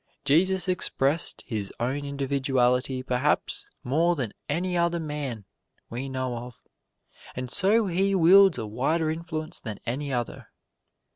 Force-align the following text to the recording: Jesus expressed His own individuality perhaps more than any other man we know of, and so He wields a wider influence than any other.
Jesus 0.25 0.67
expressed 0.67 1.43
His 1.45 1.71
own 1.79 2.05
individuality 2.05 3.03
perhaps 3.03 3.67
more 3.83 4.15
than 4.15 4.33
any 4.49 4.75
other 4.75 4.99
man 4.99 5.45
we 5.91 6.09
know 6.09 6.35
of, 6.37 6.55
and 7.35 7.51
so 7.51 7.85
He 7.85 8.15
wields 8.15 8.57
a 8.57 8.65
wider 8.65 9.11
influence 9.11 9.59
than 9.59 9.77
any 9.85 10.11
other. 10.11 10.47